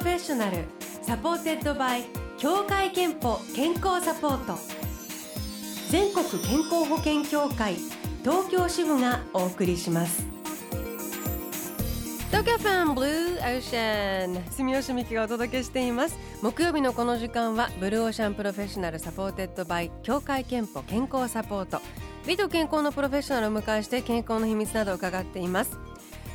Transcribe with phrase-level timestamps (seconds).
[0.00, 0.64] Professional
[1.02, 2.04] supported by
[2.38, 4.58] 協会けんぽ健康サポート。
[5.90, 7.74] 全国健康保険協会
[8.22, 10.24] 東京支部がお送りします。
[12.28, 16.16] 東京 FM Blue Ocean 住吉美紀がお届けしています。
[16.40, 21.82] 木曜日のこの時間は Blue Ocean Professional supported by 協会けんぽ健康サポート。
[22.26, 25.72] 美と健康のプロフェッショナルを迎えして健康の秘密などを伺っています。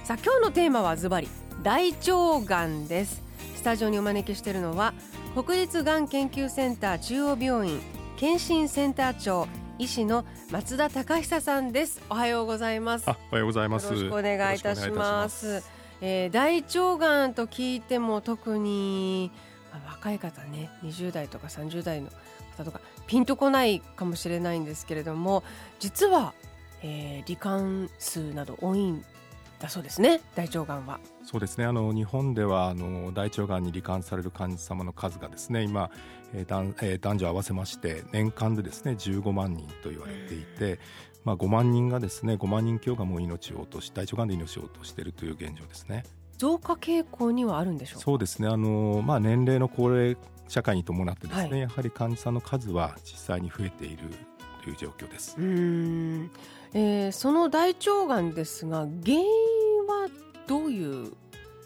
[0.04, 1.28] さあ今日のテーマはズバリ
[1.64, 3.16] 大腸がんです。
[3.16, 3.25] ス
[3.66, 4.94] タジオにお招きしているのは
[5.34, 7.82] 国立がん研究センター中央病院
[8.16, 9.48] 検診センター長
[9.80, 12.00] 医師の松田隆久さんです。
[12.12, 13.10] おはようございます。
[13.10, 13.86] あおはようございます。
[13.86, 15.64] よろしくお願いいたします。
[16.00, 19.32] えー、大腸がんと聞いても特に、
[19.74, 22.12] まあ、若い方ね20代とか30代の
[22.58, 25.44] 方とかピンとこないかもしれないんですけれども
[25.80, 26.36] 実は、
[26.84, 29.04] えー、罹患数など多いん
[29.60, 31.00] だそうですね大腸がんは。
[31.24, 35.90] そうですねあの日本ではあの大腸がんに罹患される患者様の数がですね今、
[36.34, 40.80] えー男えー、男女合わせまして年間でですね15万人と言われていて、
[41.24, 46.04] まあ、5万人がですね5万人強がもう命を落とし大腸がんで命を落としているという現状ですね。
[46.38, 50.18] 増加傾向にはあるんでしょうそうですねあの、まあ、年齢の高齢
[50.48, 54.04] 社会に伴ってですね、はい、やはり患者さんの数は実際に増えている
[54.66, 55.36] という状況です。
[55.38, 56.32] うん、
[56.74, 59.24] えー、その大腸がんですが原因
[59.88, 60.10] は
[60.48, 61.14] どういう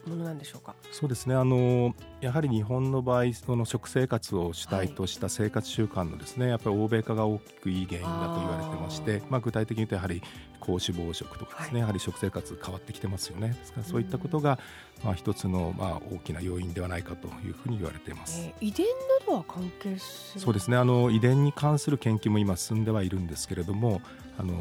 [0.06, 0.75] ものなんでしょうか？
[0.91, 1.36] そうですね。
[1.36, 10.22] あのやはり日本の場合その食生活を主体とした生活習慣のですね、はい、やっぱり欧米化が大きくいい原因だと言われてましてまあ、具体的に言うとやはり
[10.70, 14.59] 高脂肪食とかですね、はい、やはり食生活変わってきてますよねですからそういったことが、
[15.03, 18.86] まあ、一つの、まあ、大きな要因ではないかというふうに言われています、えー、遺伝
[19.20, 24.02] などは関係するそうですねあの遺伝に関する研究も今進んではいるんですけれども
[24.38, 24.53] あの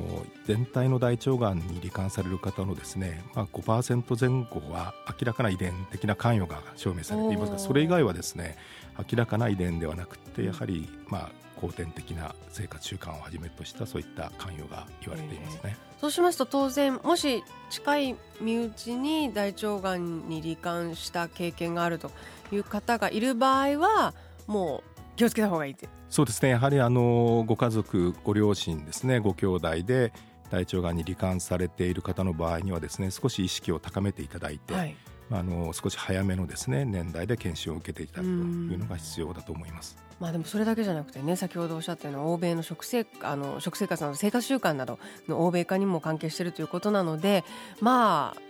[0.47, 8.57] 全体の大腸がんに罹患される方のですね、まあ、5%前後は明らかな遺伝的な関与が証明されていますがそれ以外はですね
[8.99, 15.77] 明らかな遺伝ではなくてやはり、まあ、後天的な生活習慣をはじめとしたそういった関与が言われていますね。
[16.01, 22.13] そうしますと当然もし近い身内に大腸がんに罹患した経験があると
[22.53, 24.15] いう方がいる場合は
[24.47, 25.77] もう気をつけた方がいい
[26.09, 26.51] そうですね。
[26.51, 30.13] やはりあのご家族ご両親ですねご兄弟で
[30.51, 34.97] 大腸がんに罹患されている方の場合にはですね少し意識を高めていただいて、はい、
[35.31, 39.97] あの少し早めのですね年代で研修を受けていただくというのが必要だと思います。
[40.21, 47.45] まあでもそれだけじゃなくてね先ほどおっしゃったような欧米の食生あの食生活など生活習慣などの欧米化にも関係しているということなので
[47.81, 48.41] まあ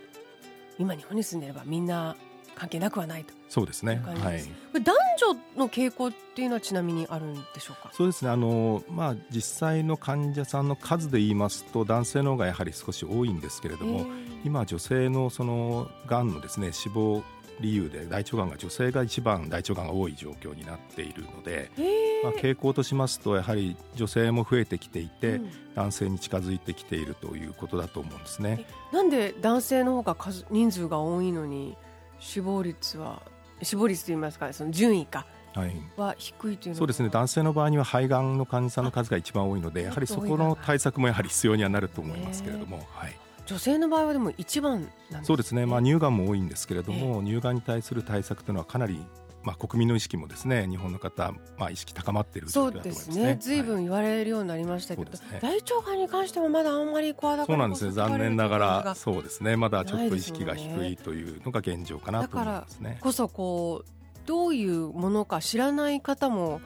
[0.79, 2.15] 今日本に住んでればみんな
[2.59, 4.01] 関係なくはないとそうですね。
[4.03, 4.43] はい。
[4.73, 7.89] 男女の傾向っていうのはちなみにあるんでしょうか？
[7.93, 8.31] そうですね。
[8.31, 14.05] あのまあ実際の患者さんの数で言いますと男性の方がやはり少し多いんですけれども、
[14.43, 17.23] 今女性のそのがんのですね死亡
[17.61, 21.71] 理由で大腸がんが女性が一番大腸がんが多い状況になっているので、
[22.23, 28.65] まあ、傾向としますとやはり女性も増えてきていて、うん、男性に近づいてきているということだと思うんですね。
[28.93, 31.75] なんで男性の方が数人数が多いのに
[32.19, 33.21] 死亡率は
[33.61, 35.25] 死亡率といいますかその順位か
[35.97, 37.09] は低いというそうですね。
[37.09, 44.89] 男性の場合には肺がんの患者さんの数が一番多いのでやはりそこの対策もやはり必要にはなると思いますけれども、はい、女性の場合はでも一番、ね、
[45.23, 49.03] そうですね、まあ、乳がんも多いんですけれども、乳がんに対する対策というのはかなり
[49.43, 53.37] まあ、国民の意識もですね日本の方、まあ、意識高まっている、ね、そうですね。
[53.39, 53.63] ずい。
[53.63, 59.55] ぶん言われるようになりましたけど、はいね、大腸がんに関してもまだあんまり声高そうなんですね残念ながらそうですね。
[59.55, 62.97] まだちょっと意識が低いというのが現状かなと思いますね。
[63.01, 63.89] こそこう
[64.25, 66.61] どういうものか知らない方も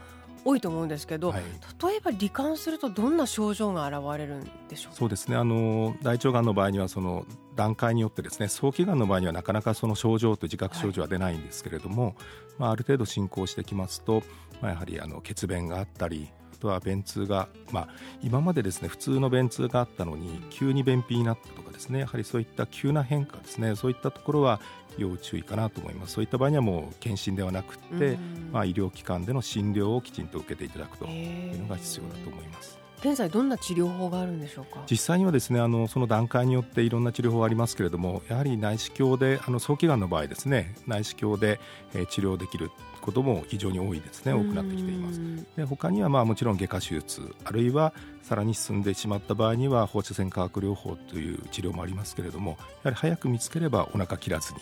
[0.45, 1.41] 多いと思うんですけど、はい、
[1.87, 5.37] 例えば罹患するとどんな症状が現れるんでしょうそうですね。
[5.37, 7.25] あの大腸がんの場合にはその
[7.55, 12.15] 段階によってですね早期がんの場合にはなかなかその症状と自覚症状は出ないんですけれども、はい、
[12.57, 14.23] まあ、ある程度進行してきますと、
[14.61, 17.87] まあ、やはりあの血便があったりあとは便通が、まあ、
[18.21, 24.59] 今までですね普通の便通があったのに急に便秘になったとかですねやはりそういった急な変化ですねそういったところは
[24.97, 28.17] 要注意かなと思いますそういった場合にはもう検診ではなくて、
[28.51, 32.82] まあ、医療機関での診療をきちんと受けていただくというのが必要だと思います。
[33.03, 34.81] 現在どんな治療法があるんでしょうか？
[34.89, 41.59] 実際にはですねあのその段階によっていろんな治療法がありますけれどもやはり内視鏡であの早期がんの場合ですね内視鏡で、
[41.93, 42.71] えー、治療できる
[43.01, 45.19] ことも非常に多いですね多くなってきています。
[45.57, 52.55] で他にはまあもちろん外科手術あるいはさらに進んでしまった場合には放射線化学療法という治療もありますけれどもや
[52.85, 54.59] はり早く見つければお腹切らずに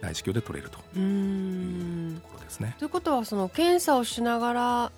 [0.00, 2.74] 内視鏡で取れるというところですね。
[2.78, 4.92] ということはその検査をしながら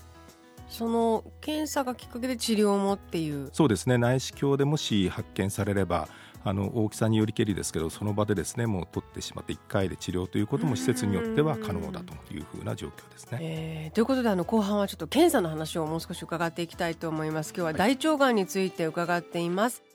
[0.69, 6.09] その検査がきっかけで治療もっていうそうですね内視鏡でもし発見されれば
[6.47, 13.39] あの大きさによりけりですけどその場でですねもう取ってしまって1回で治療ということも施設によっては可能だというふうな状況ですね。
[13.41, 17.55] えー、ということであの後半はちょっと検査の話をもう少し伺っていきたいと思います。
[17.57, 19.83] 今日は大腸がんについて伺っています。
[19.83, 19.94] 今日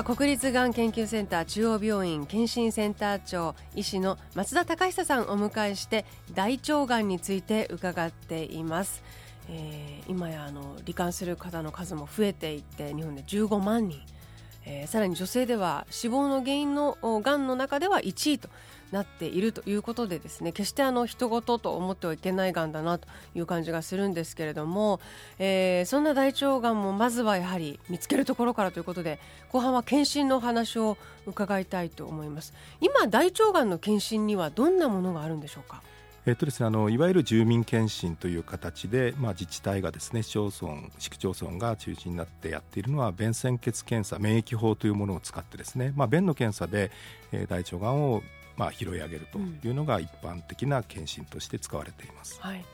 [0.00, 9.02] は国立がん研究センター中央病院検診センター長医師の松田隆久さんをお迎えして大腸がんについて伺っています、
[9.50, 14.00] えー、今やあの罹患する方の数も増えていって日本で15万人、
[14.66, 18.48] えー、さらに女性では死亡の原因のがんの中では1位と
[18.92, 25.00] なっているということでですね決してあの人事と思ってはいけないがんだなという感じがするんですけれども、
[25.38, 29.18] えー、そんな大腸がんもまずはやはり見つけるところからということで
[29.50, 32.52] 後半は検診のお話を伺いたいと思います。
[32.80, 35.82] 今大腸がんの検診にはどんなものがあるんでしょうか？
[36.26, 46.90] えっとですね、あのいわゆる住民検診という形で、まあ、自治体がですね市町村、市区町村が中心になってやっているのは便潜血検査免疫法というものを使ってですね、まあ、便の検査で、
[47.32, 48.22] えー、大腸がんを
[48.56, 52.38] まあ、拾い上げるというのが一般的な検診として使われています。
[52.44, 52.64] うんはい、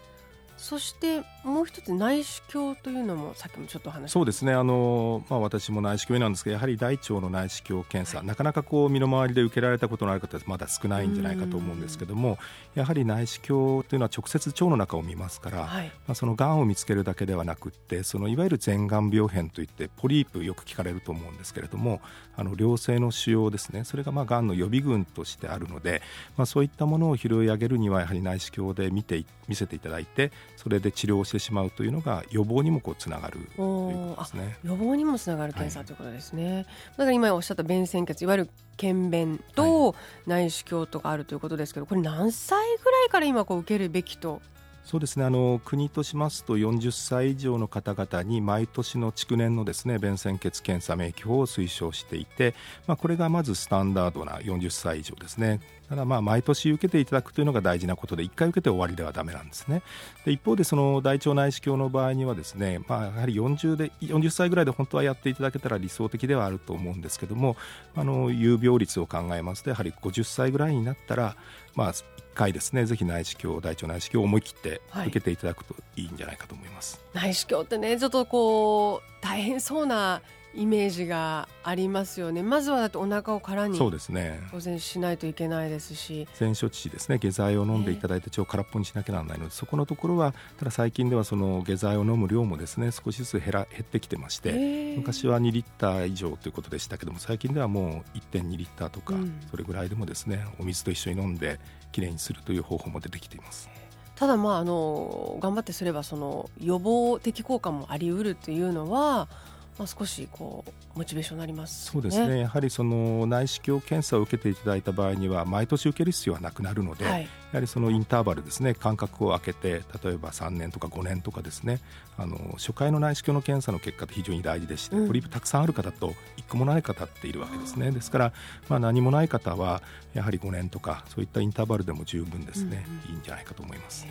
[0.56, 4.53] そしてもう一つ内視鏡というのもさっきもちょっと話そうですね。
[4.53, 12.38] あの、まあ、私も内視鏡なんですけどやはり大腸の内視鏡検査、はい、なかなかこう身の回りで受けられたことのある方はまだ少ないんじゃないかと思うんですけども
[12.75, 22.00] やはり内視鏡というのは直接腸の中を見ますから、はい、まあ、そのがんを見つけるだけではなくってそのいわゆる前がん病変といってポリープよく聞かれると思うんですけれども
[22.37, 23.85] あの良性の腫瘍ですね。
[23.85, 26.02] それがまあがんの予備軍としてあるので、
[26.37, 34.59] まあ、そういったものを拾い上げるにはやはり内視鏡で見て見せていただいてそれで治療してしまうというのが予防にもこうつながるということですね。
[34.65, 39.95] 予防にもつながる検査ということですね、はい、だから今おっしゃった便潜血いわゆる検便と
[40.27, 44.43] 内視鏡とかあるということですけどこれ何歳ぐらいから今こう受けるべきと
[44.87, 45.25] そうですね。
[45.25, 52.55] あの国としますと40歳以上の方々に毎年の築年のですね便潜血検査免疫法を推奨していて、
[52.87, 55.61] まあ、これがまずスタンダードな40歳以上ですね。
[55.88, 59.83] ただまあ毎年受けていただくというのが大事なことで1回受けて終わりではだめなんですね。
[60.25, 67.56] で一方でその大腸内視鏡の場合にはですね、まあ、やはり40で40歳ぐらいで本当はやっていただけたら理想的ではあると思うんですけども
[67.97, 71.37] あの有病率を考えますとやはり50歳ぐらいになったら
[71.75, 71.93] まあ
[72.37, 80.21] 回ですねぜひ内視鏡大腸内視鏡を思い切って受けていただくといいんじゃないかと思います、はい、内視鏡ってねちょっとこう大変そうな
[80.56, 82.43] イメージがありますよね。
[82.43, 84.41] まずはだってお腹を空にそうですね。
[84.50, 86.26] 当然しないといけないですし。
[86.35, 99.14] 全処置ですね下剤を飲んでいただいて腸を空っぽにしなきゃならないので、そこのところはただ最近ではその下剤を飲む量もですね少しずつ減ら減ってきてまして、昔は2リッター以上ということでしたけども最近ではもう1.2リッターとか、
[99.50, 101.61] それぐらいでもですねお水と一緒に飲んで
[101.93, 103.69] きれいにするという方法も出てきています。
[104.14, 109.29] ただまああの頑張ってすればその予防的効果もあり得るというのは
[109.78, 112.40] まあ、少しこうモチベーションになります、ね、そうですね。
[112.40, 118.75] やはりその内視鏡検査を受けていただいた場合には毎年受ける必要はなくなるので、はい、やはりそのインターバルですね。
[118.75, 121.81] 間隔を空けて例えば3年とか5年とかですね。
[122.17, 127.90] あの初回の内視鏡の検査の結果って非常に大事でして、うん、ポリープたくさんある方と1個もない方っているわけですね。
[127.90, 128.33] ですから、
[128.71, 129.83] まあ、何もない方は
[130.14, 134.06] やはり5年とかそういったインターバルでも十分ですね、うん、いいんじゃないかと思います。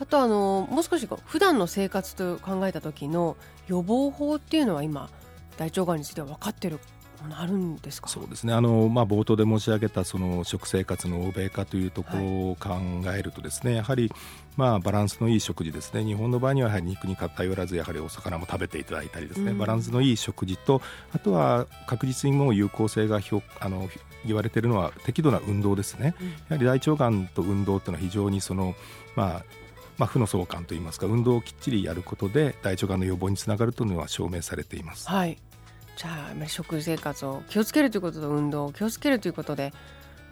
[0.00, 3.36] あとあのもう少し普段の生活と考えた時の
[3.68, 5.08] 予防法っていうのは今
[5.56, 6.80] 大腸がんについては分かってる
[7.22, 8.08] ものあるんですか？
[8.08, 8.52] そうですね。
[8.52, 12.70] あの、まあ、冒頭で申し上げたその食生活の欧米化というところを考
[13.14, 14.12] えるとですね、はい、やはり、
[14.56, 16.04] まあ、バランスのいい食事ですね。
[16.04, 20.82] 日本の場合にはやはり肉に頼らずやはりお魚も食べていただいたりですね、うん、バランスのいい食事と
[21.12, 23.20] あとは確実にもう有効性が
[23.60, 23.88] あの
[24.26, 28.74] 言われているのは適度な運動ですね、うん、やはり大腸がんと運動というのは非常にその、
[29.14, 29.44] まあ、
[30.02, 35.08] まあ、負の相関といいますか運動をきっちりやることで大腸がんの予防につながるというのは証明されています。
[35.08, 35.38] はい
[35.96, 39.72] じゃあ食生活を気をつけるということと運動を気をつけるということで、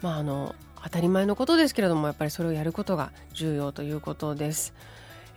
[0.01, 4.73] まあ、あの当たり前のことですけれどもやっぱりそれをやることが重要ということです。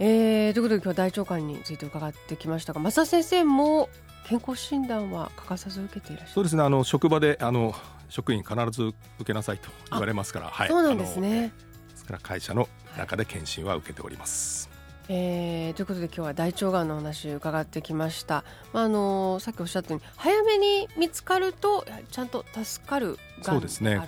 [0.00, 3.88] えー、ということで今日は大腸がんについて伺ってきましたが増田先生も
[4.26, 6.32] 健康診断は欠かさず受けていらっしゃる？
[6.34, 7.72] そうですねあの職場であの
[8.08, 11.52] 職員必ず受けなさいと言われますから、はい、そうなんですね。
[11.90, 14.70] ですから会社の中で検診は受けております。
[15.08, 24.00] えー、ということで今日は大腸がんの話伺ってきました、まあ、あのさっきおっしゃったように早めに見つかるとちゃんと助かるそうですね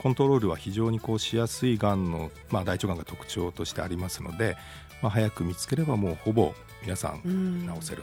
[0.00, 4.56] コントロールは非常にこうしやすいがんの、まあ、大腸がんが特徴としてありますので、
[5.02, 8.02] まあ、早く見つければもうほぼ皆さん治せる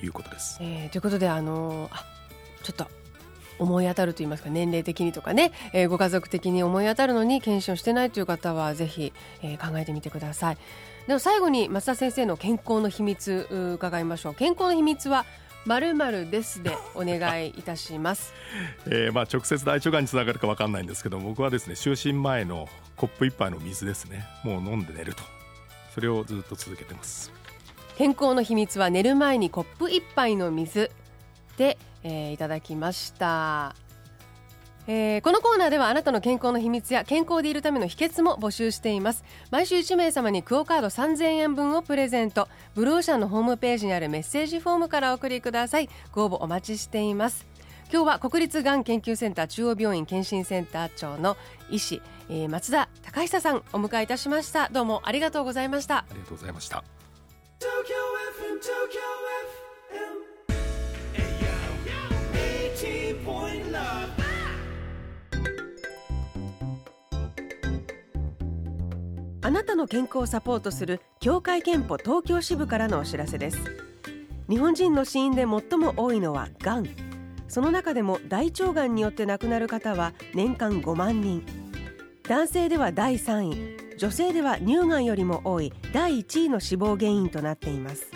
[0.00, 0.58] ということです。
[0.62, 2.04] えー、ということであのあ
[2.62, 2.86] ちょっと
[3.60, 9.12] 思い当たると言いますか年齢的にとかね、えー、ご家族的に思い当たるのに検診をしてないという方はぜひ、
[9.42, 10.58] えー、考えてみてください
[11.06, 15.24] では最後に増田先生の健康の秘密伺いましょう健康の秘密は
[15.66, 18.32] まるまるですでお願いいたします。
[18.86, 24.24] えー、まあ直接大腸がんにつながるかわかんないんですけど、僕はですね就寝前のコップ一杯の水ですね。
[24.42, 25.22] もう飲んで寝ると、
[25.94, 27.30] それをずっと続けてます。
[27.98, 30.90] 健康の秘密は寝る前にコップ一杯の水
[31.60, 33.76] で、えー、いただきました。
[34.86, 39.24] えー、このコーナーではあなたの健康の秘密や健康でいるための秘訣も募集しています。
[39.50, 42.48] 毎週1名様にクオカード3000円分をプレゼント。
[42.74, 45.90] ブルーオーシャンのホームページにあるメッセージフォームからお送りください。
[46.12, 47.46] ご応募お待ちしています。
[47.92, 51.36] 今日は国立がん研究センター中央病院健診センター長の
[51.70, 52.00] 医師、
[52.30, 54.70] えー、松田隆久さんお迎えいたしました。
[54.70, 55.98] どうもありがとうございました。
[55.98, 56.82] ありがとうございました。
[69.50, 73.58] あなたの健康をサポートする協会憲法東京支部からのお知らせです。
[74.48, 76.86] 日本人の死因で最も多いのはがん。
[77.48, 81.44] その中でも大腸がんによって亡くなる方は年間5万人。
[82.28, 83.96] 男性では第3位。
[83.98, 88.06] 女性では乳がんよりも多い第1位の死亡原因となっています。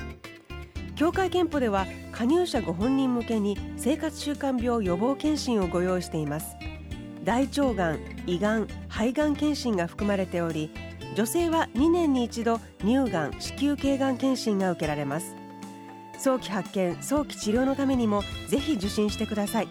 [0.94, 6.54] 協会憲法では加入者ご本人向けに生活習慣病予防検診をご用意しています。
[7.24, 10.70] 大腸がん、胃がん、肺がん検診が含まれており
[11.14, 15.36] 女性は2年に一度乳がん子宮頸がん検診が受けられます。
[16.18, 19.68] 早期発見早期治療のためにもぜひ受診してください。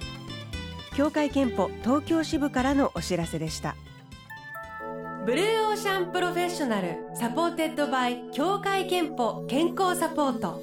[0.96, 3.76] 協会けんぽ東京支部からのお知らせでした。
[5.26, 10.62] Blue Ocean Professional supported by 協会けんぽ健康サポート。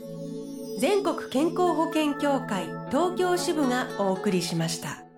[0.79, 5.10] 全国健康保険協会東京支部がお送りしました。